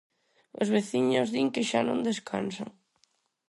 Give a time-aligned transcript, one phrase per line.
[0.61, 2.69] Os veciños din que xa non descansan.